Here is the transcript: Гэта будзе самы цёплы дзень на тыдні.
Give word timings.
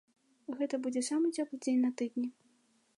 Гэта 0.61 0.79
будзе 0.87 1.03
самы 1.09 1.31
цёплы 1.37 1.55
дзень 1.67 1.81
на 1.87 1.91
тыдні. 2.03 2.29